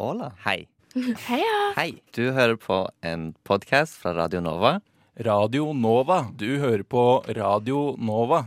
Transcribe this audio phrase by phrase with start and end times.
[0.00, 0.30] Hola.
[0.46, 0.66] Hei.
[1.28, 1.56] Heia!
[1.76, 2.00] Hei.
[2.16, 4.78] Du hører på en podkast fra Radio Nova.
[5.26, 6.22] Radio Nova.
[6.32, 7.02] Du hører på
[7.36, 8.46] Radio Nova.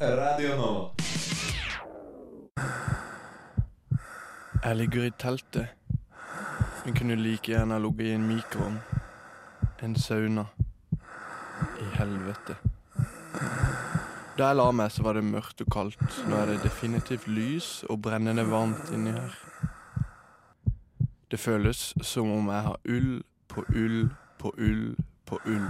[0.00, 0.88] Radio Nova.
[4.64, 5.68] Jeg ligger i teltet.
[6.86, 8.80] Jeg kunne like gjerne ligget i en mikroovn.
[9.84, 10.48] En sauna.
[11.60, 12.56] I helvete.
[14.38, 16.02] Da jeg la meg, så var det mørkt og kaldt.
[16.30, 19.34] Nå er det definitivt lys og brennende varmt inni her.
[21.30, 23.98] Det føles som om jeg har ull på ull
[24.38, 24.94] på ull
[25.26, 25.66] på ull.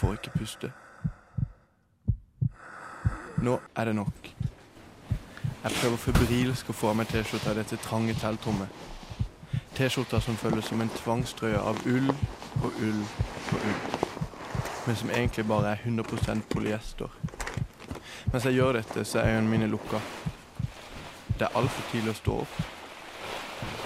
[0.00, 0.72] Får ikke puste.
[3.42, 4.34] Nå er det nok.
[5.62, 8.80] Jeg prøver febrilsk å få av meg T-skjorta i dette trange teltrommet.
[9.76, 12.14] T-skjorta som føles som en tvangstrøye av ull
[12.62, 13.04] på ull
[13.50, 13.91] på ull.
[14.86, 17.08] Men som egentlig bare er 100% polyester.
[18.32, 20.00] Mens jeg gjør dette, så er øynene mine lukka.
[21.38, 22.62] Det er altfor tidlig å stå opp.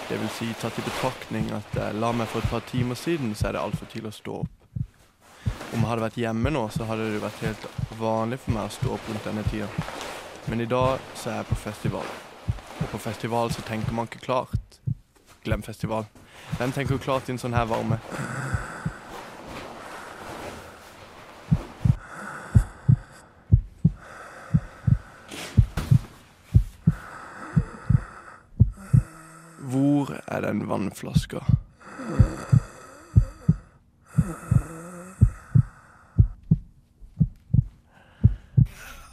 [0.07, 3.35] Det vil si, tatt i betraktning at jeg la meg for et par timer siden,
[3.35, 4.53] så er det altfor tidlig å stå opp.
[5.73, 7.65] Om jeg hadde vært hjemme nå, så hadde det vært helt
[7.99, 9.67] vanlig for meg å stå opp rundt denne tida.
[10.47, 12.07] Men i dag så er jeg på festival.
[12.77, 14.79] Og på festival så tenker man ikke klart.
[15.43, 16.07] Glem festival.
[16.55, 17.99] Hvem tenker klart i en sånn her varme?
[29.67, 30.45] Hvor er
[31.03, 31.45] vannflaska?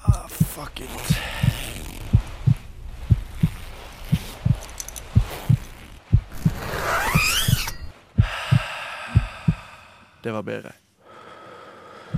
[0.03, 1.17] Ah, fuck it.
[10.23, 10.73] Det var bedre.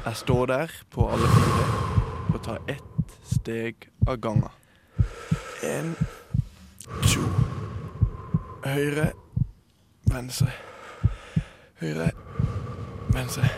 [0.05, 1.67] Jeg står der på alle fire
[2.34, 4.50] og tar ett steg av gangen.
[5.62, 5.97] En,
[7.03, 7.22] to
[8.67, 9.12] Høyre,
[10.12, 10.51] venstre.
[11.81, 12.11] Høyre,
[13.12, 13.49] venstre.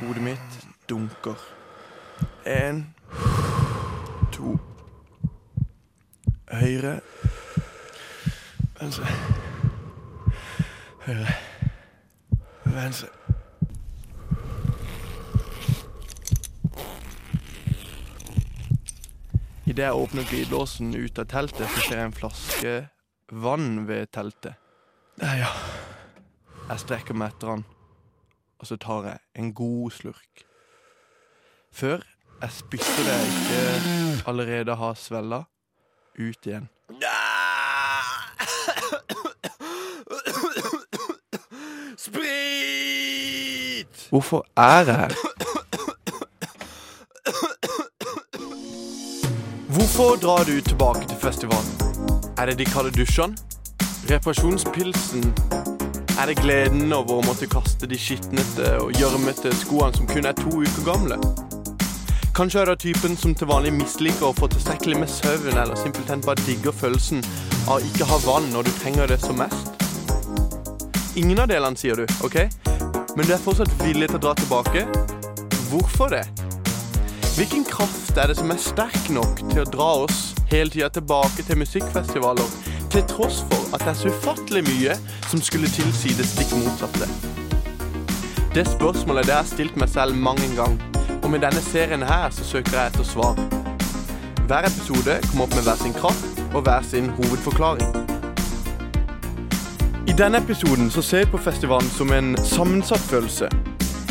[0.00, 1.34] Hodet mitt dunker.
[2.46, 2.94] En,
[4.32, 4.58] to
[6.50, 7.00] Høyre,
[8.80, 9.06] venstre.
[11.06, 11.26] Høyre,
[12.64, 13.19] venstre.
[19.80, 22.92] Idet jeg åpner glidelåsen ut av teltet, så ser jeg en flaske
[23.32, 24.52] vann ved teltet.
[25.16, 25.48] Der, ja.
[26.68, 27.64] Jeg strekker meg etter han,
[28.60, 30.44] og så tar jeg en god slurk.
[31.72, 32.04] Før
[32.42, 33.64] jeg spytter det jeg ikke
[34.34, 35.48] allerede har svella,
[36.20, 36.68] ut igjen.
[42.04, 43.96] Sprit!
[44.12, 45.29] Hvorfor er jeg her?
[50.00, 51.72] Hvorfor drar du tilbake til festivalen?
[52.38, 53.36] Er det de kalde dusjene?
[54.10, 55.34] Reparasjonspilsen?
[56.20, 60.38] Er det gleden over å måtte kaste de skitnete og gjørmete skoene som kun er
[60.40, 61.20] to uker gamle?
[62.32, 66.24] Kanskje er du typen som til vanlig misliker å få tilstrekkelig med søvn, eller simpelthen
[66.24, 67.20] bare digger følelsen
[67.68, 69.68] av ikke ha vann når du trenger det som mest?
[71.20, 72.46] Ingen av delene, sier du, ok?
[73.20, 74.88] Men du er fortsatt villig til å dra tilbake?
[75.68, 76.24] Hvorfor det?
[77.36, 80.18] Hvilken kraft er det som er sterk nok til å dra oss
[80.50, 82.50] hele tida tilbake til musikkfestivaler,
[82.90, 84.96] til tross for at det er så ufattelig mye
[85.30, 87.06] som skulle tilsi det stikk motsatte?
[88.54, 90.82] Det spørsmålet det har jeg stilt meg selv mange ganger,
[91.22, 93.38] og med denne serien her så søker jeg etter svar.
[94.50, 98.08] Hver episode kommer opp med hver sin kraft og hver sin hovedforklaring.
[100.10, 103.48] I denne episoden så ser jeg på festivalen som en sammensatt følelse.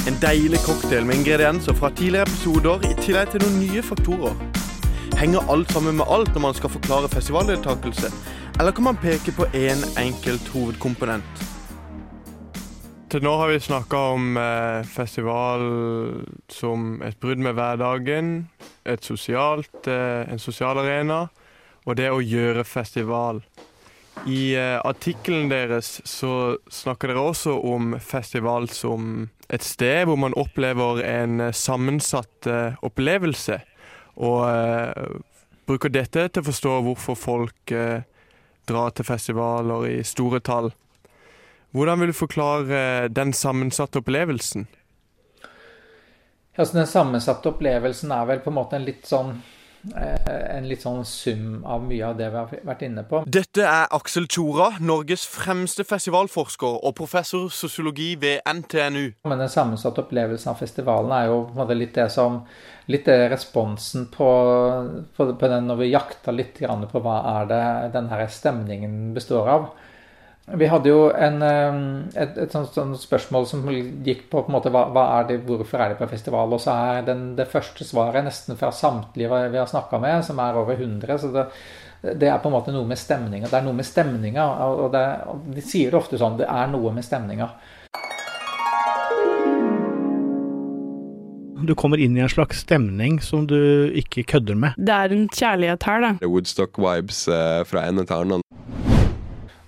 [0.08, 4.36] En deilig cocktail med ingredienser fra tidligere episoder i tillegg til noen nye faktorer.
[5.20, 8.12] Henger alt sammen med alt når man skal forklare festivaldeltakelse,
[8.60, 11.44] eller kan man peke på én enkelt hovedkomponent?
[13.10, 15.64] Til nå har vi snakka om eh, festival
[16.48, 18.30] som et brudd med hverdagen,
[19.02, 21.26] sosialt, eh, en sosial arena,
[21.86, 23.42] og det å gjøre festival.
[24.28, 30.36] I eh, artikkelen deres så snakker dere også om festival som et sted hvor man
[30.38, 33.60] opplever en eh, sammensatt eh, opplevelse,
[34.20, 35.20] og eh,
[35.70, 37.74] bruker dette til å forstå hvorfor folk
[38.70, 40.72] drar til festivaler i store tall.
[41.78, 42.82] Hvordan vil du forklare
[43.14, 44.66] den sammensatte opplevelsen?
[46.58, 49.36] Altså, den sammensatte opplevelsen er vel på en måte en litt sånn
[49.90, 53.22] en litt sånn sum av mye av det vi har vært inne på.
[53.28, 59.06] Dette er Aksel Tjora, Norges fremste festivalforsker og professor sosiologi ved NTNU.
[59.30, 62.44] Men den sammensatte opplevelsen av festivalen er jo litt det som
[62.90, 64.28] Litt det responsen på,
[65.14, 69.68] på, på den når vi jakter litt på hva er det denne stemningen består av.
[70.58, 71.44] Vi hadde jo en,
[72.18, 75.38] et, et sånt, sånt, spørsmål som gikk på, på en måte, hva, hva, er det,
[75.46, 76.56] hvorfor er de på festival.
[76.56, 80.42] Og så er den, det første svaret nesten fra samtlige vi har snakka med, som
[80.42, 81.20] er over 100.
[81.22, 81.46] så det,
[82.02, 83.50] det, er på en måte noe med stemninga.
[83.52, 84.48] Det er noe med stemninga.
[84.70, 86.40] Og, det, og de sier det ofte sånn.
[86.40, 87.52] Det er noe med stemninga.
[91.70, 94.80] Du kommer inn i en slags stemning som du ikke kødder med.
[94.80, 96.12] Det er en kjærlighet her, da.
[96.24, 98.46] Woodstock-vibes eh, fra ende til annen.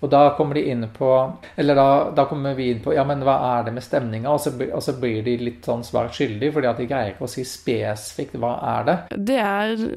[0.01, 1.11] Og da kommer de inn på
[1.55, 4.33] Eller da, da, kommer vi inn på Ja, men hva er det med stemninga?
[4.33, 7.31] Og, og, så blir de litt sånn svært skyldige, fordi at de greier ikke å
[7.31, 8.99] si spesifikt hva er det.
[9.31, 9.89] Det er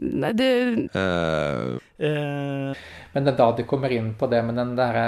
[0.00, 0.50] Nei, det
[0.94, 2.82] uh, uh,
[3.12, 5.06] Men det er da de kommer inn på det med den derre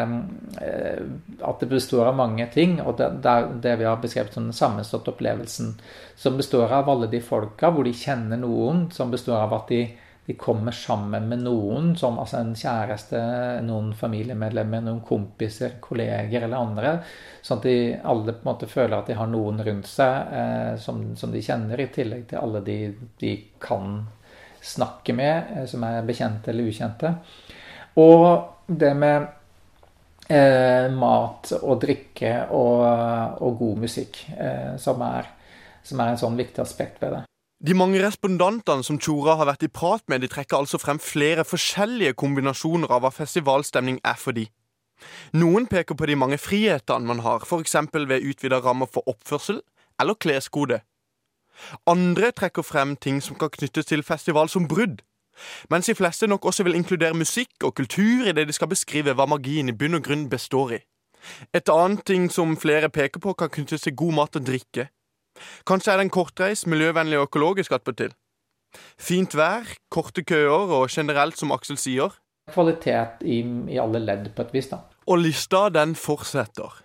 [0.58, 1.04] uh,
[1.46, 4.56] At det består av mange ting, og det, det, det vi har beskrevet som den
[4.56, 5.76] sammenståtte opplevelsen,
[6.18, 9.84] som består av alle de folka hvor de kjenner noen, som består av at de
[10.32, 13.18] de kommer sammen med noen, som altså en kjæreste,
[13.66, 16.92] noen familiemedlemmer, noen kompiser, kolleger eller andre.
[17.44, 20.72] Sånn at de alle på en måte føler at de har noen rundt seg eh,
[20.80, 22.78] som, som, de kjenner, i tillegg til alle de
[23.20, 24.00] de kan
[24.62, 27.12] snakke med, eh, som er bekjente eller ukjente.
[28.00, 29.26] Og det med
[30.32, 32.86] eh, mat og drikke og,
[33.42, 35.28] og god musikk, eh, som, er,
[35.84, 37.22] som er en sånn viktig aspekt ved det.
[37.62, 41.44] De mange respondentene som Tjora har vært i prat med, de trekker altså frem flere
[41.46, 44.48] forskjellige kombinasjoner av hva festivalstemning er for de.
[45.38, 47.76] Noen peker på de mange frihetene man har, f.eks.
[47.94, 49.60] ved utvida rammer for oppførsel
[50.02, 50.80] eller kleskode.
[51.86, 55.04] Andre trekker frem ting som kan knyttes til festival som brudd,
[55.70, 59.14] mens de fleste nok også vil inkludere musikk og kultur i det de skal beskrive
[59.14, 60.80] hva magien i bunn og grunn består i.
[61.54, 64.88] Et annet ting som flere peker på, kan knyttes til god mat og drikke.
[65.68, 68.14] Kanskje er det en kortreist, miljøvennlig og økologisk attpåtil.
[69.00, 72.18] Fint vær, korte køer og generelt, som Aksel sier
[72.50, 74.68] Kvalitet i, i alle ledd, på et vis.
[74.68, 74.80] da.
[75.06, 76.80] Og lista, den fortsetter.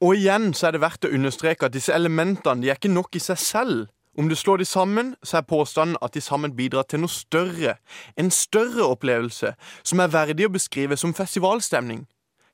[0.00, 3.18] Og igjen så er det verdt å understreke at disse elementene de er ikke nok
[3.18, 3.88] i seg selv.
[4.18, 7.76] Om du slår de sammen, så er påstanden at de sammen bidrar til noe større.
[8.18, 12.04] En større opplevelse som er verdig å beskrive som festivalstemning.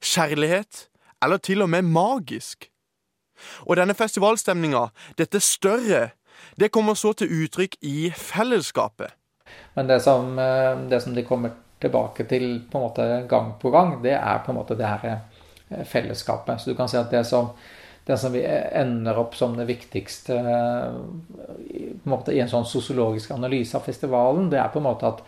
[0.05, 0.87] Kjærlighet,
[1.25, 2.69] eller til og med magisk.
[3.67, 4.89] Og denne festivalstemninga,
[5.19, 6.11] dette større,
[6.57, 9.15] det kommer så til uttrykk i fellesskapet.
[9.75, 11.51] Men det som, eh, det som de kommer
[11.81, 15.19] tilbake til på en måte gang på gang, det er på en måte det her
[15.71, 16.61] eh, fellesskapet.
[16.61, 17.51] Så du kan si at det som,
[18.07, 23.31] det som vi ender opp som det viktigste på en måte, i en sånn sosiologisk
[23.31, 25.23] analyse av festivalen, det er på en måte at,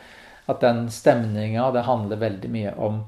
[0.46, 3.02] at den stemninga, det handler veldig mye om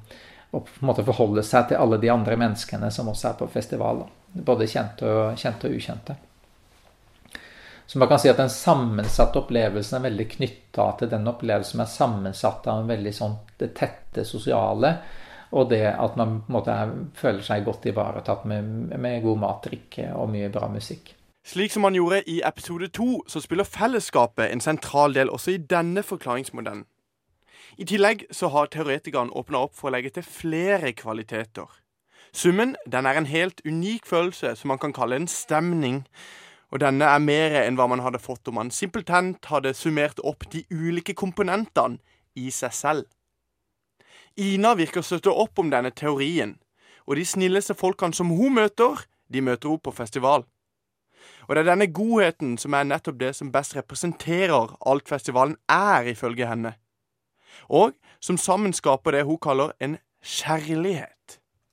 [0.51, 3.47] å på en måte forholde seg til alle de andre menneskene som også er på
[3.53, 4.03] festival.
[4.33, 6.17] Både kjente og, kjente og ukjente.
[7.91, 11.83] Så man kan si at den sammensatte opplevelsen er veldig knytta til den opplevelsen som
[11.83, 14.93] er sammensatt av en veldig sånn det tette sosiale,
[15.51, 19.43] og det at man på en måte er, føler seg godt ivaretatt med, med god
[19.43, 21.17] mat, drikke og mye bra musikk.
[21.43, 25.63] Slik som han gjorde i episode to, så spiller fellesskapet en sentral del også i
[25.75, 26.85] denne forklaringsmodellen.
[27.81, 31.67] I tillegg så har teoretikeren åpna opp for å legge til flere kvaliteter.
[32.33, 36.05] Summen den er en helt unik følelse som man kan kalle en stemning.
[36.71, 40.47] Og denne er mer enn hva man hadde fått om man simpelthen hadde summert opp
[40.53, 41.99] de ulike komponentene
[42.39, 43.09] i seg selv.
[44.39, 46.55] Ina virker å støtte opp om denne teorien,
[47.07, 50.47] og de snilleste folkene som hun møter, de møter hun på festival.
[51.49, 56.07] Og det er denne godheten som er nettopp det som best representerer alt festivalen er,
[56.15, 56.77] ifølge henne.
[57.67, 61.20] Og som sammen skaper det hun kaller en kjærlighet.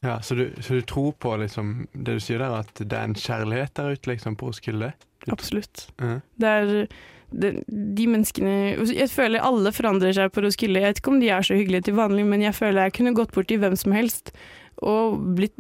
[0.06, 3.08] Ja, så du, så du, tror på liksom, det du sier der, at det er
[3.08, 4.92] en kjærlighet der ute liksom, på Roskilde?
[5.32, 5.88] Absolutt.
[6.02, 6.20] Uh -huh.
[6.36, 6.88] Det er
[7.32, 7.64] det,
[7.98, 10.80] de menneskene Jeg føler alle forandrer seg på Roskilde.
[10.80, 13.16] Jeg vet ikke om de er så hyggelige til vanlig, men jeg føler jeg kunne
[13.16, 14.32] gått bort til hvem som helst
[14.78, 15.56] og blitt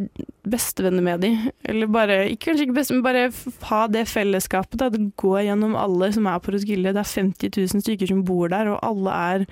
[0.45, 1.37] bestevenner med dem.
[1.65, 3.31] Eller bare ikke, Kanskje ikke beste, men bare
[3.71, 4.79] ha det fellesskapet.
[4.79, 4.89] Da.
[4.89, 6.93] Det går gjennom alle som er på Roskilde.
[6.93, 9.45] Det er 50 000 stykker som bor der, og alle er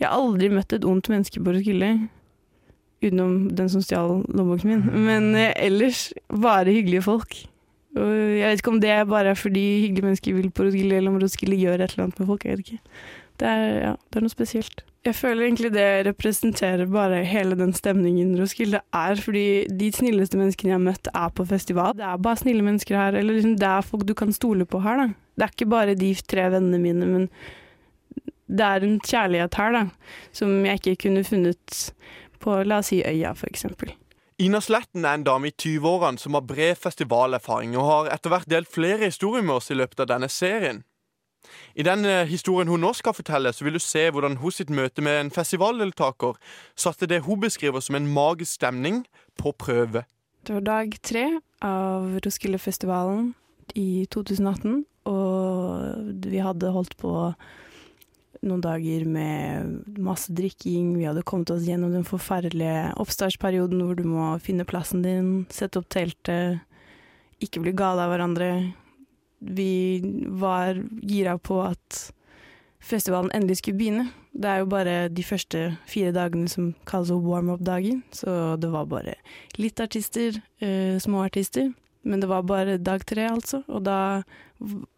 [0.00, 2.08] Jeg har aldri møtt et ondt menneske på Roskilde.
[3.00, 4.82] Utenom den som stjal lommeboken min.
[4.84, 5.06] Mm.
[5.06, 7.38] Men eh, ellers bare hyggelige folk.
[7.98, 11.10] Og jeg vet ikke om det er bare fordi hyggelige mennesker vil på Roskilde, eller
[11.10, 12.44] om Roskilde gjør et eller annet med folk.
[12.44, 12.94] Jeg vet ikke.
[13.40, 14.84] Det er, ja, det er noe spesielt.
[15.00, 20.74] Jeg føler egentlig det representerer bare hele den stemningen Roskilde er, fordi de snilleste menneskene
[20.74, 21.94] jeg har møtt, er på festival.
[21.96, 24.82] Det er bare snille mennesker her, eller liksom det er folk du kan stole på
[24.84, 25.08] her, da.
[25.40, 27.28] Det er ikke bare de tre vennene mine, men
[28.50, 29.82] det er en kjærlighet her, da,
[30.36, 31.80] som jeg ikke kunne funnet
[32.40, 33.94] på, la oss si, Øya, eksempel.
[34.40, 38.48] Ina Sletten er en dame i 20-årene som har bred festivalerfaring, og har etter hvert
[38.48, 40.80] delt flere historier med oss i løpet av denne serien.
[41.74, 44.72] I den eh, historien hun nå skal fortelle, så vil du se hvordan hun sitt
[44.72, 46.38] møte med en festivaldeltaker
[46.76, 49.04] satte det hun beskriver som en magisk stemning,
[49.40, 50.04] på prøve.
[50.44, 51.26] Det var dag tre
[51.64, 53.34] av Roskildefestivalen
[53.76, 57.12] i 2018, og vi hadde holdt på
[58.46, 60.94] noen dager med masse drikking.
[60.98, 65.80] Vi hadde kommet oss gjennom den forferdelige oppstartsperioden hvor du må finne plassen din, sette
[65.80, 66.62] opp teltet,
[67.44, 68.50] ikke bli gale av hverandre.
[69.40, 70.00] Vi
[70.40, 72.00] var gira på at
[72.80, 74.08] festivalen endelig skulle begynne.
[74.32, 79.16] Det er jo bare de første fire dagene som kalles warm-up-dagen, så det var bare
[79.58, 81.72] litt artister, eh, små artister.
[82.02, 84.22] Men det var bare dag tre, altså, og da,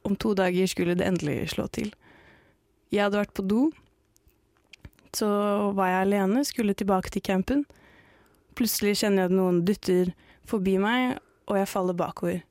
[0.07, 1.91] om to dager, skulle det endelig slå til.
[2.93, 3.61] Jeg hadde vært på do,
[5.17, 5.29] så
[5.77, 7.65] var jeg alene, skulle tilbake til campen.
[8.57, 10.11] Plutselig kjenner jeg at noen dytter
[10.49, 11.17] forbi meg,
[11.49, 12.43] og jeg faller bakover.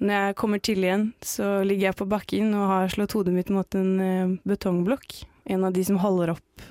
[0.00, 3.50] Når jeg kommer til igjen, så ligger jeg på bakken og har slått hodet mitt
[3.52, 5.18] mot en eh, betongblokk.
[5.52, 6.64] En av de som holder opp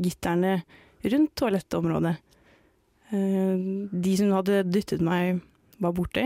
[0.00, 0.62] gitterne
[1.04, 2.14] rundt toalettområdet.
[3.12, 5.42] Eh, de som hadde dyttet meg,
[5.80, 6.24] var borte,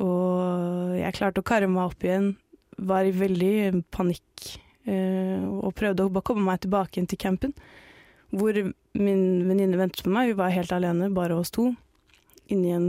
[0.00, 2.30] og jeg klarte å karre meg opp igjen.
[2.76, 3.56] Var i veldig
[3.94, 4.54] panikk
[4.84, 7.54] og prøvde å komme meg tilbake inn til campen.
[8.34, 8.56] Hvor
[8.94, 10.32] min venninne ventet på meg.
[10.32, 11.70] Vi var helt alene, bare oss to.
[12.52, 12.88] Inni en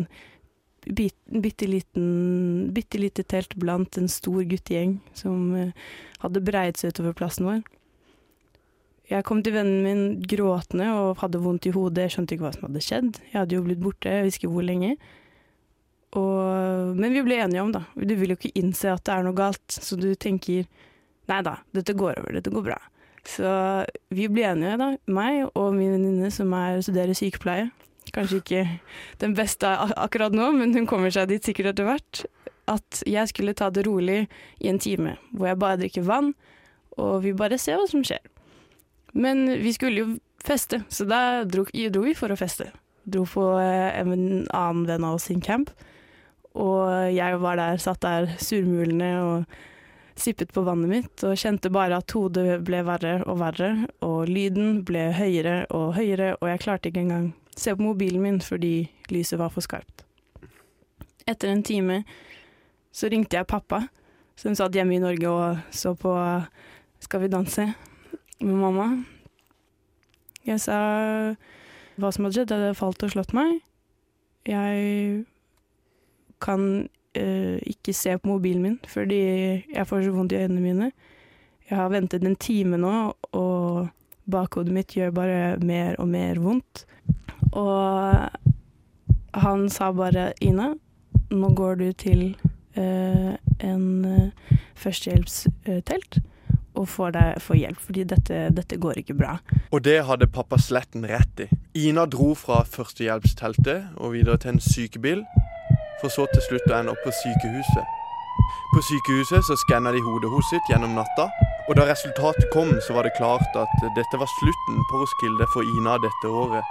[0.86, 1.68] bit, bitte
[3.00, 5.74] lite telt blant en stor guttegjeng som eh,
[6.22, 7.64] hadde breiet seg utover plassen vår.
[9.10, 12.08] Jeg kom til vennen min gråtende og hadde vondt i hodet.
[12.08, 13.20] Jeg skjønte ikke hva som hadde skjedd.
[13.30, 14.96] Jeg hadde jo blitt borte, jeg visste ikke hvor lenge.
[16.18, 17.84] Og, men vi ble enige om, da.
[17.94, 20.66] Du vil jo ikke innse at det er noe galt, så du tenker
[21.32, 22.78] nei da, dette går over, dette går bra.
[23.26, 23.50] Så
[24.14, 27.72] vi ble enige, da, meg og min venninne som er, studerer sykepleie.
[28.14, 28.64] Kanskje ikke
[29.24, 32.22] den beste akkurat nå, men hun kommer seg dit sikkert etter hvert.
[32.70, 34.26] At jeg skulle ta det rolig
[34.62, 36.32] i en time, hvor jeg bare drikker vann,
[37.02, 38.22] og vi bare ser hva som skjer.
[39.18, 40.08] Men vi skulle jo
[40.46, 42.70] feste, så da dro, dro vi for å feste.
[43.06, 45.72] Dro på eh, en annen venn av oss sin camp.
[46.56, 49.58] Og jeg var der, satt der surmulende og
[50.16, 53.72] sippet på vannet mitt og kjente bare at hodet ble verre og verre,
[54.06, 58.40] og lyden ble høyere og høyere, og jeg klarte ikke engang se på mobilen min
[58.44, 60.06] fordi lyset var for skarpt.
[61.28, 62.04] Etter en time
[62.96, 63.88] så ringte jeg pappa,
[64.40, 66.14] som satt hjemme i Norge og så på
[67.00, 67.66] Skal vi danse
[68.40, 69.04] med mamma.
[70.46, 70.78] Jeg sa
[72.00, 73.60] hva som hadde skjedd, jeg hadde falt og slått meg.
[74.48, 75.26] Jeg
[76.42, 79.20] kan uh, ikke se på mobilen min fordi
[79.74, 80.92] jeg får så vondt i øynene mine.
[81.70, 82.94] Jeg har ventet en time nå,
[83.34, 83.88] og
[84.30, 86.86] bakhodet mitt gjør bare mer og mer vondt.
[87.52, 88.30] Og
[89.34, 90.74] han sa bare 'Ina,
[91.32, 92.38] nå går du til
[92.78, 96.22] uh, en uh, førstehjelpstelt'
[96.76, 99.38] og får, deg, får hjelp, fordi dette, dette, går ikke bra.
[99.72, 101.48] Og det hadde pappa Sletten rett i.
[101.88, 105.24] Ina dro fra førstehjelpsteltet og videre til en sykebil
[106.02, 107.94] for så til slutt å ende opp på sykehuset.
[108.74, 111.30] På sykehuset så skanna de hodet hos sitt gjennom natta,
[111.68, 115.64] og da resultatet kom, så var det klart at dette var slutten på Roskilde for
[115.78, 116.64] Ina dette året.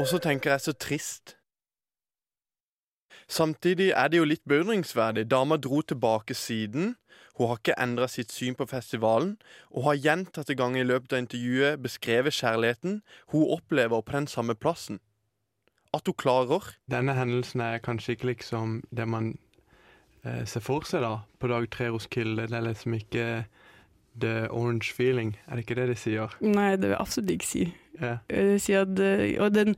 [0.00, 1.36] Og så tenker jeg så trist.
[3.28, 5.26] Samtidig er det jo litt beundringsverdig.
[5.30, 6.96] Dama dro tilbake siden.
[7.38, 9.36] Hun har ikke endra sitt syn på festivalen,
[9.70, 13.00] og har gjentatte ganger i løpet av intervjuet beskrevet kjærligheten
[13.32, 15.00] hun opplever på den samme plassen
[15.96, 16.74] at hun klarer.
[16.90, 19.32] Denne hendelsen er kanskje ikke liksom det man
[20.24, 22.48] eh, ser for seg da, på dag tre hos Kilde.
[22.50, 23.26] Det er liksom ikke
[24.20, 26.32] the orange feeling, er det ikke det de sier?
[26.42, 27.66] Nei, det vil jeg absolutt ikke si.
[28.00, 28.16] Ja.
[28.30, 29.76] Jeg sier si at, eh, og den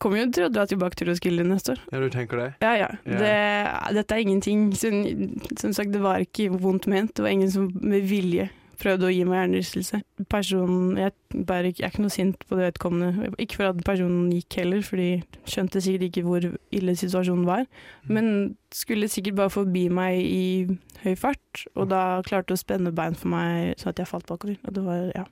[0.00, 1.82] kommer jo til å dra tilbake til Roskilde neste år.
[1.92, 2.48] Ja, du tenker det?
[2.64, 2.88] Ja, ja.
[3.04, 3.20] Yeah.
[3.20, 4.70] Det, dette er ingenting.
[4.78, 5.02] Som,
[5.60, 7.12] som sagt, det var ikke vondt ment.
[7.16, 8.48] Det var ingen som med vilje
[8.80, 10.00] prøvde å gi meg hjernerystelse.
[10.32, 11.14] Personen jeg,
[11.48, 13.30] bare, jeg er ikke noe sint på det vedkommende.
[13.42, 15.10] Ikke for at personen gikk heller, for de
[15.48, 16.46] skjønte sikkert ikke hvor
[16.76, 17.66] ille situasjonen var.
[18.08, 20.46] Men skulle sikkert bare forbi meg i
[21.04, 24.58] høy fart, og da klarte å spenne bein for meg så at jeg falt bakover.
[24.66, 25.26] Og det var, ja.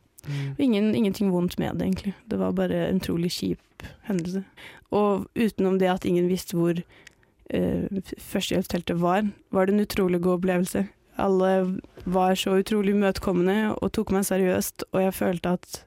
[0.61, 2.14] Ingen, ingenting vondt med det, egentlig.
[2.28, 4.43] Det var bare en utrolig kjip hendelse.
[4.90, 10.40] Og utenom det at ingen visste hvor eh, førstehjelpsteltet var, var det en utrolig god
[10.40, 10.85] opplevelse.
[11.18, 15.82] Alle var så utrolig imøtekommende og tok meg seriøst, og jeg følte at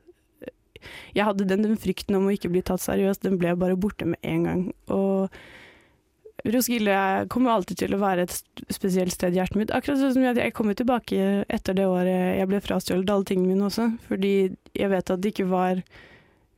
[1.15, 4.07] jeg hadde den, den frykten om å ikke bli tatt seriøst, den ble bare borte
[4.09, 4.63] med en gang.
[4.89, 5.29] Og
[6.41, 9.71] Roskilde er- kommer alltid til å være et spesielt sted i hjertet mitt.
[9.71, 13.53] Akkurat sånn som jeg, kommer kom tilbake etter det året jeg ble frastjålet alle tingene
[13.53, 15.83] mine også, fordi jeg vet at det ikke var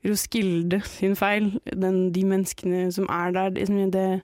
[0.06, 1.60] Roskilde sin feil.
[1.65, 4.22] Den, de menneskene som er der, det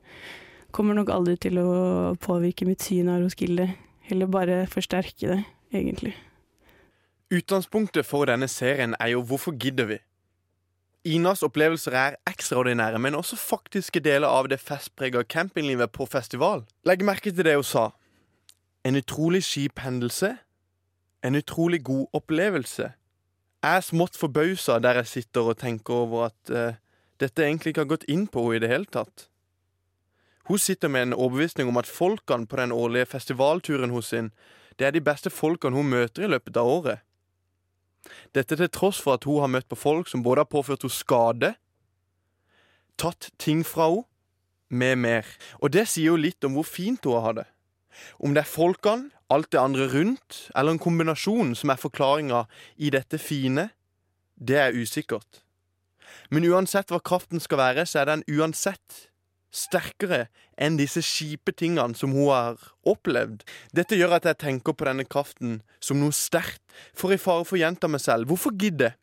[0.72, 3.70] kommer nok aldri til å påvirke mitt syn av Roskilde.
[4.10, 6.16] Heller bare forsterke det, egentlig.
[7.30, 9.98] Utgangspunktet for denne serien er jo Hvorfor gidder vi?
[11.06, 16.66] Inas opplevelser er ekstraordinære, men også faktiske deler av det festprega campinglivet på festival.
[16.86, 17.86] Legg merke til det hun sa.
[18.84, 20.36] En utrolig kjip hendelse.
[21.24, 22.92] En utrolig god opplevelse.
[23.64, 26.76] Jeg er smått forbausa der jeg sitter og tenker over at uh,
[27.20, 29.29] dette egentlig ikke har gått inn på henne i det hele tatt.
[30.50, 34.32] Hun sitter med en overbevisning om at folkene på den årlige festivalturen hos sin,
[34.80, 37.04] det er de beste folkene hun møter i løpet av året.
[38.34, 40.96] Dette til tross for at hun har møtt på folk som både har påført henne
[40.96, 41.52] skade,
[42.98, 44.06] tatt ting fra henne,
[44.70, 45.26] med mer.
[45.66, 47.46] Og det sier jo litt om hvor fint hun har det.
[48.22, 52.44] Om det er folkene, alt det andre rundt, eller en kombinasjon som er forklaringa
[52.78, 53.72] i dette fine,
[54.38, 55.42] det er usikkert.
[56.30, 59.09] Men uansett hva kraften skal være, så er den uansett
[59.56, 60.28] sterkere
[60.60, 63.44] enn disse kjipe tingene som hun har opplevd.
[63.76, 66.62] Dette gjør at jeg tenker på denne kraften som noe sterkt,
[66.94, 68.30] for i fare for å gjenta meg selv.
[68.30, 68.94] Hvorfor gidde?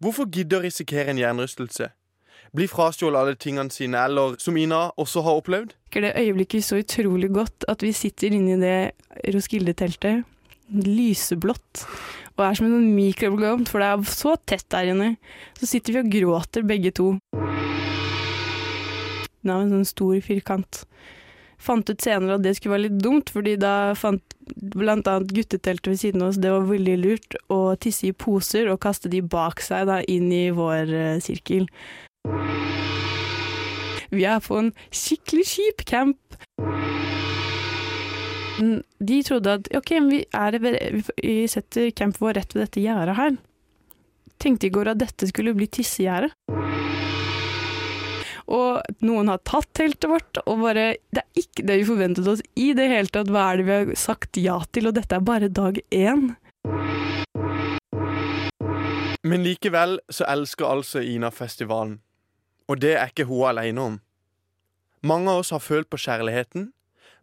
[0.00, 1.90] Hvorfor gidde å risikere en hjernerystelse?
[2.56, 5.74] Bli frastjålet alle tingene sine, eller som Ina også har opplevd?
[5.92, 10.24] det øyeblikket så utrolig godt at vi sitter inne i det Roskilde-teltet,
[10.70, 11.86] lyseblått,
[12.36, 15.14] og er som en mikroblomst, for det er så tett der inne.
[15.56, 17.14] Så sitter vi og gråter begge to.
[19.46, 20.82] Den av en sånn stor firkant.
[21.62, 24.34] Fant ut senere at det skulle være litt dumt, fordi da fant
[24.82, 28.82] annet gutteteltet ved siden av oss det var veldig lurt å tisse i poser og
[28.82, 31.70] kaste de bak seg da inn i vår uh, sirkel.
[34.10, 36.38] Vi er på en skikkelig kjip camp.
[38.98, 43.38] De trodde at ok, vi, er, vi setter campen vår rett ved dette gjerdet her.
[44.42, 46.34] Tenkte i går at dette skulle bli tissegjerde.
[48.46, 52.42] Og noen har tatt teltet vårt, og bare Det er ikke det vi forventet oss
[52.54, 53.30] i det hele tatt.
[53.32, 56.36] Hva er det vi har sagt ja til, og dette er bare dag én.
[59.26, 61.98] Men likevel så elsker altså Ina festivalen.
[62.70, 63.96] Og det er ikke hun alene om.
[65.02, 66.70] Mange av oss har følt på kjærligheten.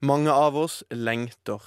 [0.03, 1.63] Mange av oss lengter.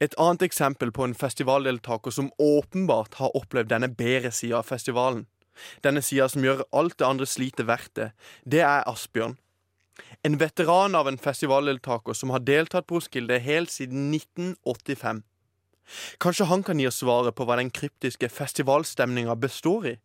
[0.00, 5.26] Et annet eksempel på en festivaldeltaker som åpenbart har opplevd denne bedre sida av festivalen,
[5.84, 8.10] denne sida som gjør alt det andre slitet verdt det,
[8.44, 9.36] det er Asbjørn.
[10.24, 15.24] En veteran av en festivaldeltaker som har deltatt på Roskilde helt siden 1985.
[16.22, 19.96] Kanskje han kan gi oss svaret på hva den kryptiske festivalstemninga består i?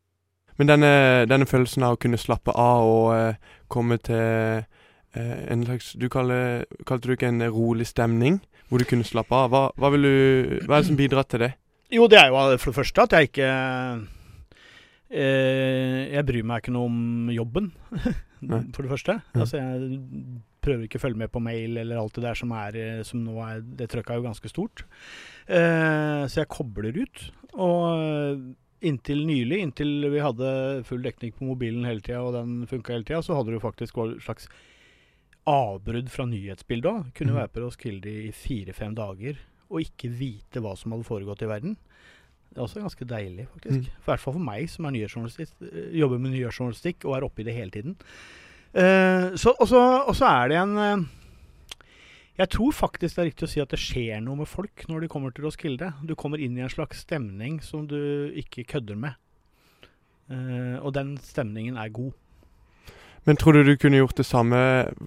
[0.56, 0.92] Men denne,
[1.28, 6.08] denne følelsen av å kunne slappe av og eh, komme til eh, en slags Du
[6.12, 8.40] kaller, kalte du ikke en rolig stemning?
[8.70, 9.52] Hvor du kunne slappe av.
[9.52, 10.16] Hva, hva, vil du,
[10.66, 11.52] hva er det som bidrar til det?
[11.94, 13.50] Jo, det er jo for det første at jeg ikke
[15.10, 17.72] eh, Jeg bryr meg ikke noe om jobben,
[18.76, 19.16] for det første.
[19.36, 20.02] Altså, jeg
[20.66, 23.22] prøver ikke å følge med på mail eller alt det der som er eh, som
[23.24, 24.86] nå er Det trøkket er jo ganske stort.
[25.48, 27.26] Eh, så jeg kobler ut.
[27.54, 28.46] Og eh,
[28.86, 33.06] inntil nylig, inntil vi hadde full dekning på mobilen hele tida, og den funka hele
[33.08, 34.50] tida, så hadde jo faktisk et slags
[35.46, 37.12] avbrudd fra nyhetsbildet òg.
[37.14, 37.40] Kunne Mhm.
[37.40, 39.38] være på Roskilde i fire-fem dager
[39.70, 41.78] og ikke vite hva som hadde foregått i verden.
[42.56, 43.76] Det er også ganske deilig, faktisk.
[43.76, 44.00] Mm.
[44.00, 47.44] For I hvert fall for meg som er eh, jobber med nyhetsjournalistikk og er oppe
[47.44, 47.98] i det hele tiden.
[48.72, 51.04] Uh, så, og, så, er det en uh,
[52.38, 55.04] Jeg tror faktisk det er riktig å si at det skjer noe med folk når
[55.04, 55.92] de kommer til Roskilde.
[56.08, 59.20] Du kommer inn i en slags stemning som du ikke kødder med.
[60.32, 62.16] Uh, og den stemningen er god.
[63.28, 64.58] Men tror du du kunne gjort det samme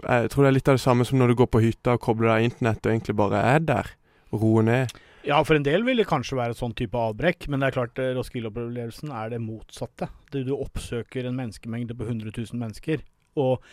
[0.02, 2.02] Jeg tror det er litt av det samme som når du går på hytta og
[2.02, 3.92] kobler deg internett og egentlig bare er der
[4.34, 4.98] roer ned?
[5.26, 7.76] Ja, for en del vil det kanskje være et sånn type avbrekk, men det er
[7.78, 10.10] klart eh, Roskilde-opplevelsen er det motsatte.
[10.32, 13.02] Du, du oppsøker en menneskemengde på 100 000 mennesker,
[13.38, 13.64] og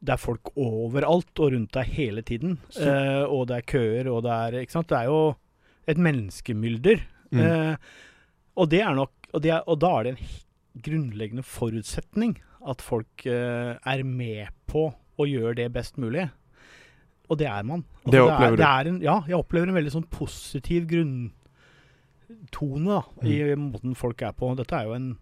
[0.00, 2.56] det er folk overalt og rundt deg hele tiden.
[2.80, 4.88] Eh, og det er køer, og det er Ikke sant.
[4.88, 5.34] Det er jo
[5.90, 7.02] et menneskemylder.
[7.30, 7.42] Mm.
[7.44, 7.74] Eh,
[8.56, 10.30] og det er nok og, det er, og da er det en
[10.86, 12.38] grunnleggende forutsetning
[12.70, 16.28] at folk eh, er med på å gjøre det best mulig.
[17.30, 17.84] Og det er man.
[18.04, 18.62] Det er- opplever du?
[18.62, 21.30] Det er en, ja, jeg opplever en veldig sånn positiv grunntone
[22.90, 23.72] da, i Mm.
[23.72, 24.54] måten folk er på.
[24.56, 25.16] Dette er jo en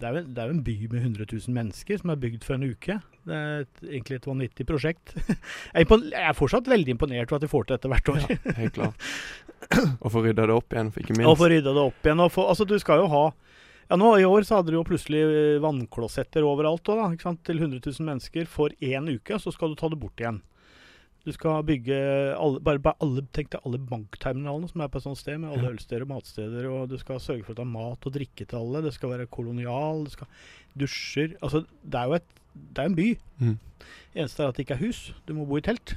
[0.00, 2.42] det er, jo, det er jo en by med 100 000 mennesker som er bygd
[2.42, 2.94] for en uke.
[3.28, 5.12] Det er et, egentlig et vanvittig prosjekt.
[5.76, 8.56] jeg, er jeg er fortsatt veldig imponert over at de får til dette hvert år.
[8.56, 8.94] Helt klart.
[10.00, 11.28] Og få rydda det opp igjen, for ikke minst.
[11.28, 12.22] Og få rydda det opp igjen.
[12.24, 13.26] Og få, altså, du skal jo ha
[13.90, 16.86] Ja, nå I år så hadde du jo plutselig eh, vannklosetter overalt
[17.20, 17.42] sant?
[17.44, 19.36] til 100 000 mennesker for én uke.
[19.36, 20.40] Så skal du ta det bort igjen.
[21.20, 21.96] Du skal bygge
[22.32, 25.52] alle, bare, bare alle, tenk deg alle bankterminalene som er på et sånt sted, med
[25.52, 26.68] alle ølsteder og matsteder.
[26.70, 28.84] Og du skal sørge for at det er mat og drikke til alle.
[28.86, 30.06] Det skal være kolonial.
[30.06, 30.30] Det skal
[30.80, 31.36] dusjer.
[31.42, 33.08] Altså, det er jo et, det er en by.
[33.42, 33.58] Mm.
[34.14, 35.02] Eneste er at det ikke er hus.
[35.28, 35.94] Du må bo i telt.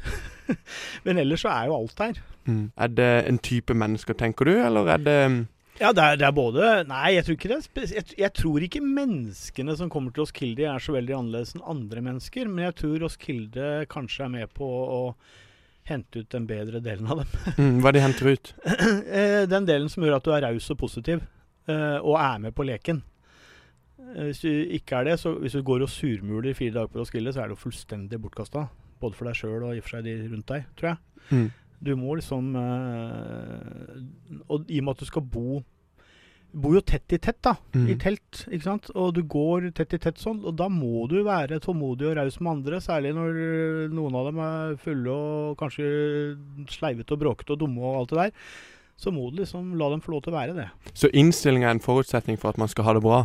[1.08, 2.22] Men ellers så er jo alt der.
[2.46, 2.66] Mm.
[2.76, 5.20] Er det en type mennesker, tenker du, eller er det
[5.84, 8.63] Ja, det er, det er både Nei, jeg tror ikke det er jeg, jeg tror
[8.63, 12.78] ikke menneskene som kommer til Roskilde er så veldig annerledes enn andre mennesker, men jeg
[12.80, 15.02] tror Roskilde kanskje er med på å
[15.89, 17.34] hente ut den bedre delen av dem.
[17.58, 18.54] mm, Hva de henter ut?
[18.63, 21.26] Eh, den delen som gjør at du er raus og positiv,
[21.67, 23.02] eh, og er med på leken.
[24.00, 27.02] Eh, Hvis du ikke er det, så hvis du går og surmuler fire dager på
[27.02, 28.69] Roskilde, så er det jo fullstendig bortkasta.
[29.04, 30.98] Både for deg sjøl og i og for seg de rundt deg, tror jeg.
[31.34, 31.52] Mm.
[31.84, 32.54] Du må liksom
[34.48, 35.58] Og i og med at du skal bo
[36.54, 37.56] Bor jo tett i tett, da.
[37.74, 37.88] Mm.
[37.89, 38.44] I telt.
[38.46, 38.92] ikke sant?
[38.94, 40.44] Og du går tett i tett sånn.
[40.46, 42.82] Og da må du være tålmodig og raus med andre.
[42.84, 45.88] Særlig når eh, noen av dem er fulle og kanskje
[46.70, 48.52] sleivete og bråkete og dumme og alt det der.
[49.02, 50.68] Så må du liksom la dem få lov til å være det.
[50.94, 53.24] Så innstilling er en forutsetning for at man skal ha det bra?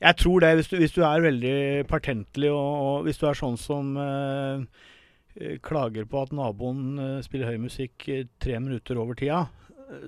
[0.00, 1.56] Jeg tror det, hvis du, hvis du er veldig
[1.88, 4.62] pertentlig, og, og hvis du er sånn som eh,
[5.36, 8.06] eh, klager på at naboen eh, spiller høy musikk
[8.40, 9.42] tre minutter over tida,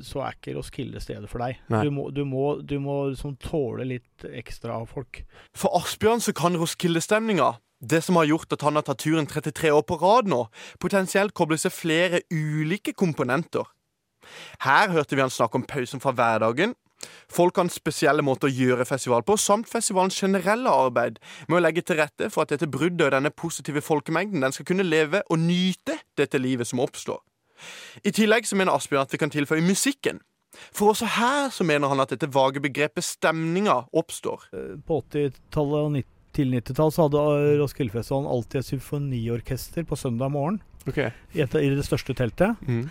[0.05, 1.61] så er ikke Roskilde stedet for deg.
[1.73, 1.83] Nei.
[1.87, 5.23] Du må, du må, du må liksom tåle litt ekstra av folk.
[5.57, 9.73] For Asbjørn så kan Roskilde-stemninga, det som har gjort at han har tatt turen 33
[9.75, 10.45] år på rad nå,
[10.83, 13.67] potensielt koble seg flere ulike komponenter.
[14.63, 16.77] Her hørte vi han snakke om pausen fra hverdagen,
[17.33, 21.19] folkens spesielle måter å gjøre festival på, samt festivalens generelle arbeid
[21.49, 24.69] med å legge til rette for at dette bruddet og denne positive folkemengden den skal
[24.69, 27.19] kunne leve og nyte dette livet som oppstår.
[28.05, 30.21] I tillegg så mener Asbjørn at vi kan tilføye musikken.
[30.77, 34.49] For også her så mener han at dette vage begrepet stemninga oppstår.
[34.53, 39.97] Eh, På 80-tallet og 90 til 90-tall så hadde eh, Roskildefestivalen alltid et symfoniorkester på
[40.01, 41.11] søndag morgen Okay.
[41.35, 42.57] i, et, i det største teltet.
[42.67, 42.89] Mm.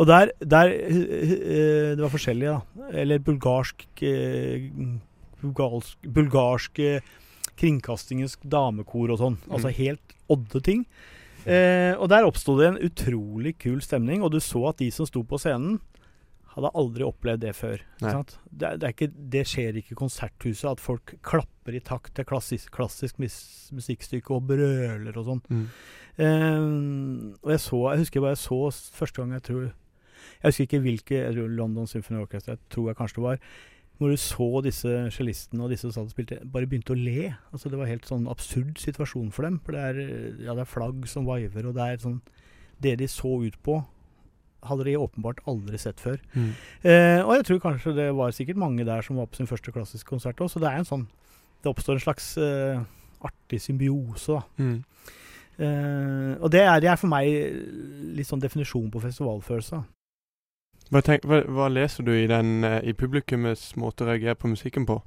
[0.00, 2.86] Og der, der eh, Det var forskjellige, da.
[3.02, 3.84] Eller bulgarsk
[5.44, 7.00] Bulgarske, bulgalsk, eh,
[7.60, 9.36] kringkastingens damekor og sånn.
[9.50, 9.74] Altså Mm.
[9.76, 10.86] helt odde ting.
[11.44, 15.08] Eh, og der oppsto det en utrolig kul stemning, og du så at de som
[15.08, 15.80] sto på scenen,
[16.54, 17.82] hadde aldri opplevd det før.
[18.46, 22.70] Det, det, ikke, det skjer ikke i konserthuset at folk klapper i takt til klassisk,
[22.76, 25.42] klassisk musikkstykke og brøler og sånn.
[25.50, 25.64] Mm.
[26.14, 28.58] Eh, og jeg så Jeg husker bare jeg så
[28.94, 32.98] første gang jeg tror Jeg husker ikke hvilke jeg tror London Symphony Orchestra tror jeg
[33.00, 33.40] kanskje det var.
[33.98, 37.28] Hvor du så disse cellistene og disse som satt og spilte, bare begynte å le.
[37.54, 39.60] Altså Det var helt sånn absurd situasjon for dem.
[39.62, 40.00] For det er,
[40.48, 42.20] ja, det er flagg som vaiver, og det er sånn
[42.82, 43.78] Det de så ut på,
[44.66, 46.18] hadde de åpenbart aldri sett før.
[46.34, 46.50] Mm.
[46.82, 49.72] Eh, og jeg tror kanskje det var sikkert mange der som var på sin første
[49.72, 51.06] klassiske konsert òg, så det er en sånn
[51.64, 52.80] Det oppstår en slags eh,
[53.24, 54.42] artig symbiose, da.
[54.58, 54.82] Mm.
[55.56, 57.30] Eh, og det er, det er for meg
[58.18, 59.78] litt sånn definisjon på festivalfølelse.
[60.92, 64.50] Hva, tenk, hva, hva leser du i, den, eh, i publikummets måte å reagere på
[64.52, 65.00] musikken på?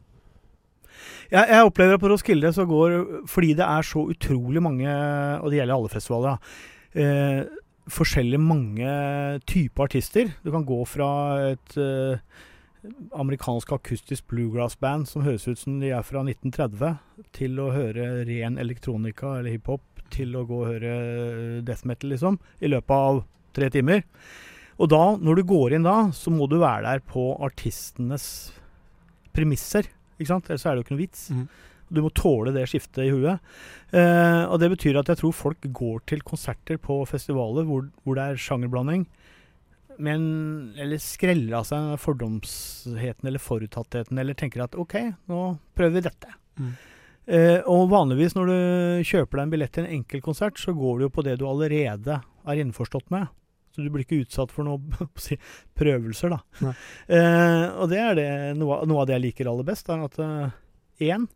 [1.30, 2.94] Jeg, jeg opplever at på Roskilde så går
[3.30, 4.90] Fordi det er så utrolig mange,
[5.44, 6.52] og det gjelder alle festivaler,
[6.98, 7.42] eh,
[7.94, 8.94] forskjellig mange
[9.48, 10.32] typer artister.
[10.44, 11.10] Du kan gå fra
[11.54, 12.20] et eh,
[13.16, 16.98] amerikansk akustisk bluegrass-band som høres ut som de er fra 1930,
[17.36, 20.94] til å høre ren elektronika eller hiphop, til å gå og høre
[21.68, 23.24] death metal, liksom, i løpet av
[23.58, 24.06] tre timer.
[24.78, 28.28] Og da, når du går inn da, så må du være der på artistenes
[29.34, 29.90] premisser.
[30.18, 30.50] Ikke sant?
[30.50, 31.24] Ellers er det jo ikke noe vits.
[31.34, 31.48] Mm.
[31.88, 33.44] Du må tåle det skiftet i huet.
[33.96, 38.20] Eh, og det betyr at jeg tror folk går til konserter på festivaler hvor, hvor
[38.20, 39.08] det er sjangerblanding,
[39.98, 44.94] men Eller skreller av seg fordomsheten eller forutattheten, eller tenker at OK,
[45.26, 45.40] nå
[45.74, 46.36] prøver vi dette.
[46.60, 46.76] Mm.
[47.28, 48.60] Eh, og vanligvis når du
[49.10, 52.20] kjøper deg en billett til en enkeltkonsert, så går du jo på det du allerede
[52.22, 53.26] er innforstått med.
[53.78, 55.38] Så du blir ikke utsatt for noe hva skal jeg si,
[55.78, 56.72] prøvelser, da.
[57.14, 59.90] Eh, og det er det, noe, noe av det jeg liker aller best.
[59.94, 60.18] er at
[60.98, 61.28] Én,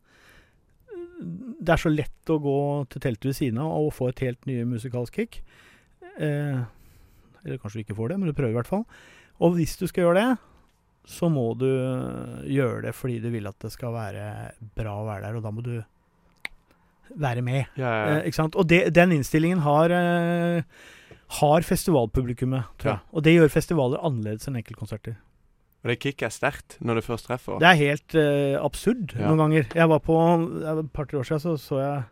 [1.62, 2.58] det er så lett å gå
[2.89, 5.43] til teltet ved siden av og få et helt nye musikalsk kick.
[6.17, 6.63] Eh,
[7.45, 8.88] eller kanskje du ikke får det, men du prøver i hvert fall.
[9.41, 10.32] Og hvis du skal gjøre det,
[11.12, 11.69] så må du
[12.49, 14.25] gjøre det fordi du vil at det skal være
[14.77, 15.75] bra å være der, og da må du
[17.21, 17.65] være med.
[17.75, 18.56] Ja, ja, Eh, ikke sant?
[18.56, 20.63] Og det, den innstillingen har, eh,
[21.39, 23.04] har festivalpublikummet, tror jeg.
[23.15, 25.15] Og det gjør festivaler annerledes enn enkeltkonserter.
[25.82, 27.58] Og det kicket er sterkt når det først treffer.
[27.62, 29.32] Det er helt uh, absurd Ja.
[29.32, 29.70] noen ganger.
[29.74, 30.17] Jeg var på
[30.62, 32.04] Et par-tre år siden så, så jeg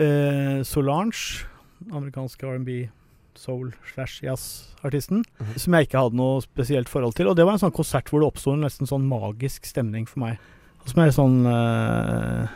[0.00, 1.44] uh, Solange,
[1.92, 2.88] amerikanske R&B
[3.34, 5.22] soul slash jazz-artisten,
[5.56, 7.30] som jeg ikke hadde noe spesielt forhold til.
[7.30, 10.20] Og det var en sånn konsert hvor det oppsto en nesten sånn magisk stemning for
[10.24, 10.40] meg.
[10.88, 12.48] Som er sånn uh,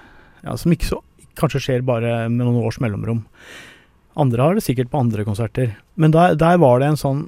[0.44, 1.00] Ja, som ikke så
[1.36, 3.24] kanskje skjer bare med noen års mellomrom.
[4.16, 5.74] Andre har det sikkert på andre konserter.
[5.94, 7.26] Men der, der var det en sånn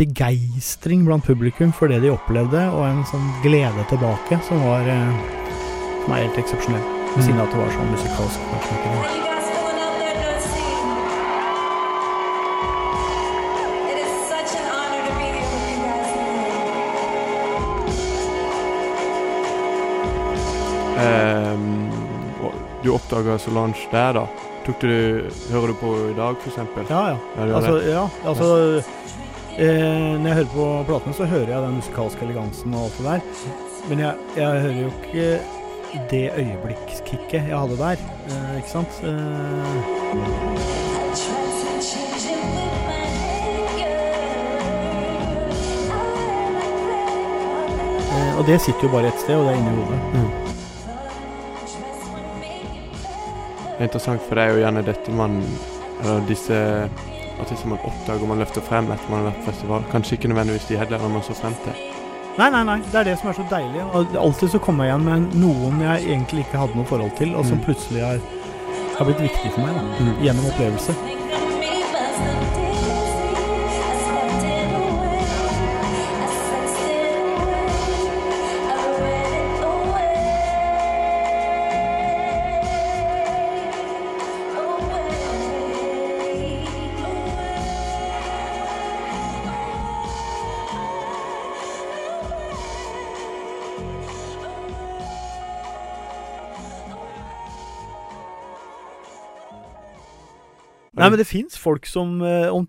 [0.00, 5.36] begeistring blant publikum for det de opplevde, og en sånn glede tilbake som var eh,
[6.04, 6.86] som er helt eksepsjonell.
[7.10, 8.40] Ved siden av at det var sånn musikalsk.
[21.00, 21.90] Ehm,
[22.82, 24.49] du oppdaga Solange der, da.
[24.66, 24.88] Tok du,
[25.50, 26.58] hører du på i dag, f.eks.?
[26.90, 27.16] Ja, ja.
[27.38, 28.48] Ja, Altså, ja, altså
[29.58, 33.06] eh, Når jeg hører på platene, så hører jeg den musikalske elegansen og alt det
[33.06, 33.20] der.
[33.88, 35.40] Men jeg, jeg hører jo ikke
[36.10, 38.04] det øyeblikkskicket jeg hadde der.
[38.30, 39.00] Eh, ikke sant?
[39.02, 39.10] Eh,
[48.12, 50.00] eh, og det sitter jo bare ett sted, og det er inni hodet.
[50.14, 50.49] Det
[53.86, 55.40] interessant, for det er jo gjerne dette man
[56.00, 56.56] Eller disse
[57.40, 59.82] artister man oppdager man løfter frem etter man har vært på festival.
[59.92, 61.76] Kanskje ikke nødvendigvis de headlinerne man så frem til.
[62.38, 62.78] Nei, nei, nei.
[62.92, 63.82] Det er det som er så deilig.
[63.92, 67.34] Og alltid så kommer jeg igjen med noen jeg egentlig ikke hadde noe forhold til,
[67.36, 67.64] og som Mm.
[67.64, 68.18] plutselig har,
[68.98, 70.14] har blitt viktig for meg da, Mm.
[70.24, 70.94] gjennom opplevelse.
[101.00, 102.66] Nei, men det fins folk som eh, om,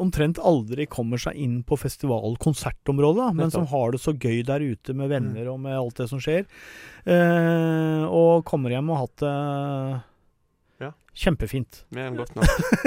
[0.00, 4.94] omtrent aldri kommer seg inn på festival-konsertområdet, men som har det så gøy der ute
[4.96, 6.46] med venner og med alt det som skjer.
[7.04, 9.34] Eh, og kommer hjem og har hatt det
[10.86, 10.92] Ja.
[11.24, 11.82] kjempefint.
[11.92, 12.46] Mer enn godt nok.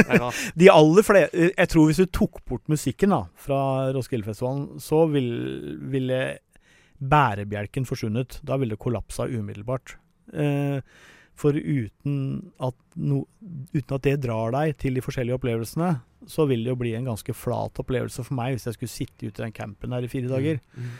[0.10, 0.40] Rart.
[0.60, 5.30] De aller flere Jeg tror hvis du tok bort musikken da fra Roskildefestivalen, så vil,
[5.94, 6.22] ville
[7.04, 8.40] bærebjelken forsvunnet.
[8.48, 9.98] Da ville det kollapsa umiddelbart.
[10.34, 10.80] Eh,
[11.40, 12.18] for uten
[12.62, 13.24] at, no,
[13.74, 15.96] uten at det drar deg til de forskjellige opplevelsene,
[16.30, 19.28] så vil det jo bli en ganske flat opplevelse for meg hvis jeg skulle sitte
[19.28, 20.62] ute i den campen her i fire dager.
[20.78, 20.92] Mm.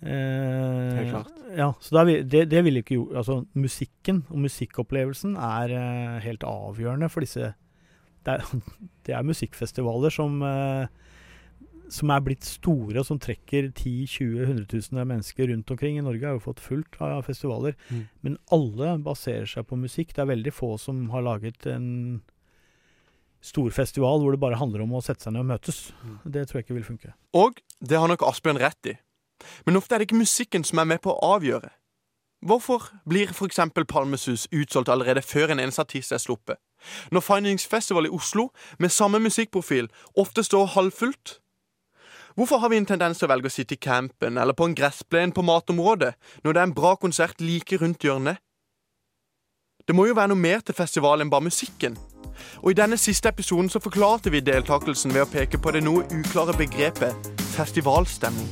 [0.00, 1.40] Eh, Helt klart.
[1.58, 6.46] Ja, så da det, det vil ikke gjort Altså, musikken og musikkopplevelsen er eh, helt
[6.48, 7.50] avgjørende for disse
[8.24, 8.46] Det er,
[9.04, 10.86] det er musikkfestivaler som eh,
[11.90, 15.98] som er blitt store, og som trekker 10 20 100 000 mennesker rundt omkring.
[15.98, 17.76] I Norge har jo fått fullt av festivaler.
[17.90, 18.04] Mm.
[18.26, 20.14] Men alle baserer seg på musikk.
[20.14, 21.88] Det er veldig få som har laget en
[23.40, 25.82] stor festival hvor det bare handler om å sette seg ned og møtes.
[26.04, 26.16] Mm.
[26.24, 27.12] Det tror jeg ikke vil funke.
[27.36, 28.96] Og det har nok Asbjørn rett i.
[29.66, 31.72] Men ofte er det ikke musikken som er med på å avgjøre.
[32.44, 33.58] Hvorfor blir f.eks.
[33.88, 36.56] Palmesus utsolgt allerede før en eneste artist er sluppet?
[37.12, 38.48] Når Findings Festival i Oslo,
[38.78, 41.40] med samme musikkprofil, ofte står halvfullt?
[42.40, 44.72] Hvorfor har vi en tendens til å velge å sitte i campen eller på en
[44.72, 48.40] gressplen på matområdet når det er en bra konsert like rundt hjørnet?
[49.84, 51.98] Det må jo være noe mer til festivalen enn bare musikken.
[52.62, 56.06] Og I denne siste episoden så forklarte vi deltakelsen ved å peke på det noe
[56.08, 58.48] uklare begrepet festivalstemning.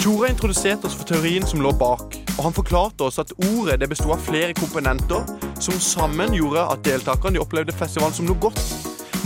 [0.00, 3.92] Tore introduserte oss for teorien som lå bak, og han forklarte oss at ordet det
[3.92, 5.28] besto av flere komponenter
[5.60, 8.64] som sammen gjorde at deltakerne de opplevde festivalen som noe godt.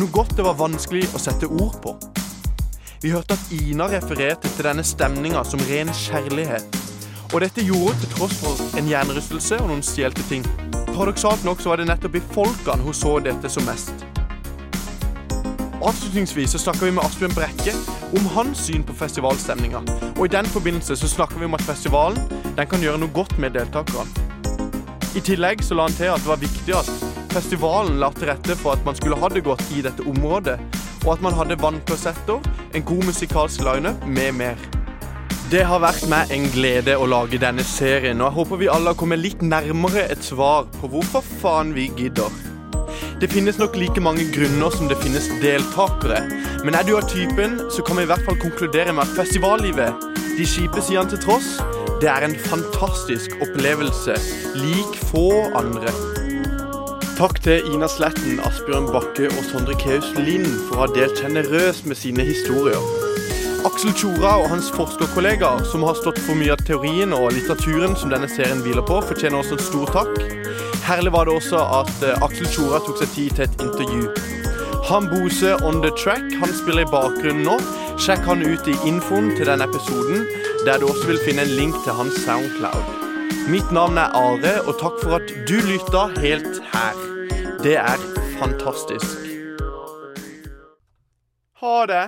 [0.03, 1.95] Noe godt det var vanskelig å sette ord på.
[3.07, 6.79] Vi hørte at Ina refererte til denne stemninga som ren kjærlighet.
[7.29, 10.43] Og dette gjorde til tross for en hjernerystelse og noen stjelte ting.
[10.89, 14.03] Paradoksalt nok så var det nettopp i folkene hun så dette som mest.
[15.79, 17.77] Avslutningsvis så snakker vi med Asbjørn Brekke
[18.19, 19.85] om hans syn på festivalstemninga.
[20.17, 22.19] Og i den forbindelse så snakker vi om at festivalen
[22.57, 24.27] den kan gjøre noe godt med deltakerne.
[25.15, 26.91] I tillegg så la han til at det var viktig at
[27.37, 30.59] festivalen la til rette for at man skulle ha det godt i dette området,
[31.07, 32.43] og at man hadde vannklosetter,
[32.75, 34.67] en god musikalsk lineup med mer.
[35.51, 38.91] Det har vært meg en glede å lage denne serien, og jeg håper vi alle
[38.91, 42.35] har kommet litt nærmere et svar på hvorfor faen vi gidder.
[43.21, 46.25] Det finnes nok like mange grunner som det finnes deltakere,
[46.67, 50.11] men er du av typen, så kan vi i hvert fall konkludere med at festivallivet,
[50.37, 51.55] de kjipe sidene til tross,
[52.03, 54.19] det er en fantastisk opplevelse,
[54.59, 56.16] lik få andre.
[57.17, 61.87] Takk til Ina Sletten, Asbjørn Bakke og Sondre Keus Lind for å ha delt generøst
[61.89, 62.77] med sine historier.
[63.65, 68.13] Aksel Tjora og hans forskerkollegaer, som har stått for mye av teorien og litteraturen som
[68.13, 70.13] denne serien hviler på, fortjener også en stor takk.
[70.85, 74.13] Herlig var det også at eh, Aksel Tjora tok seg tid til et intervju.
[74.91, 76.29] Han Bose on the track.
[76.37, 77.57] Han spiller i bakgrunnen nå.
[77.97, 80.29] Sjekk han ut i infoen til denne episoden,
[80.69, 83.06] der du også vil finne en link til hans Soundcloud.
[83.49, 86.97] Mitt navn er Are, og takk for at du lytta helt her.
[87.63, 88.01] Det er
[88.41, 89.29] fantastisk.
[91.63, 92.07] Ha det!